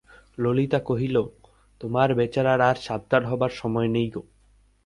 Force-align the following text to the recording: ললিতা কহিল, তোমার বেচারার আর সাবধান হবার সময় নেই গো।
ললিতা 0.37 0.79
কহিল, 0.79 1.15
তোমার 1.81 2.09
বেচারার 2.15 2.61
আর 2.61 2.77
সাবধান 2.81 3.23
হবার 3.25 3.51
সময় 3.51 3.87
নেই 3.87 4.07
গো। 4.09 4.21